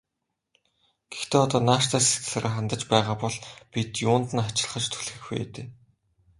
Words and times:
Гэхдээ 1.11 1.41
одоо 1.45 1.61
нааштай 1.67 2.01
сэтгэлээр 2.05 2.45
хандаж 2.53 2.81
байгаа 2.91 3.17
бол 3.21 3.35
бид 3.71 3.91
юунд 4.09 4.29
нь 4.35 4.43
хачирхаж 4.45 4.85
түлхэх 4.89 5.23
вэ 5.29 5.41
дээ. 5.53 5.67